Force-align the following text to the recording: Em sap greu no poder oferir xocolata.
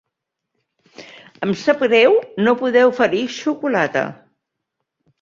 Em 1.49 1.53
sap 1.65 1.85
greu 1.85 2.19
no 2.49 2.57
poder 2.65 2.85
oferir 2.91 3.23
xocolata. 3.39 4.07